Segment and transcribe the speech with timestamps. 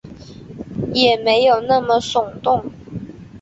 [0.95, 2.71] 也没那么耸动